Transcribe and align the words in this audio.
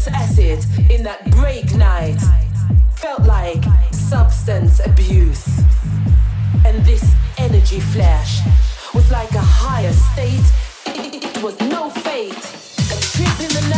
nervous 0.00 0.38
acid 0.38 0.90
in 0.90 1.02
that 1.02 1.30
break 1.32 1.74
night 1.74 2.18
felt 2.96 3.22
like 3.22 3.62
substance 3.92 4.80
abuse. 4.86 5.60
And 6.64 6.84
this 6.84 7.14
energy 7.38 7.80
flash 7.80 8.40
was 8.94 9.10
like 9.10 9.30
a 9.32 9.40
higher 9.40 9.92
state. 9.92 10.44
It, 10.86 11.24
it 11.24 11.42
was 11.42 11.58
no 11.60 11.90
fate. 11.90 12.32
Tripping 13.12 13.54
the 13.54 13.69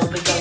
open 0.00 0.22
door. 0.24 0.37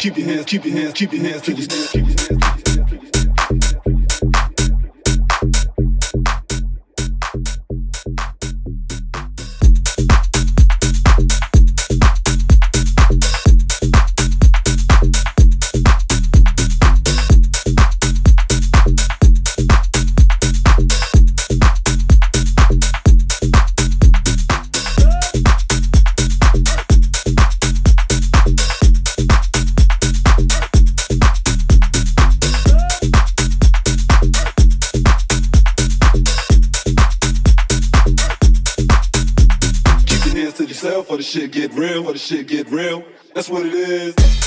Keep 0.00 0.16
your 0.16 0.28
hands, 0.28 0.46
keep 0.46 0.64
your 0.64 0.78
hands, 0.78 0.94
keep 0.94 1.12
your 1.12 1.22
hands 1.22 1.42
to 1.42 1.52
yourself. 1.52 1.92
Keep 1.92 2.06
your 2.06 2.40
hands. 2.40 2.69
Real, 41.80 42.06
or 42.06 42.12
the 42.12 42.18
shit 42.18 42.46
get 42.46 42.70
real. 42.70 43.02
That's 43.34 43.48
what 43.48 43.64
it 43.64 43.72
is. 43.72 44.39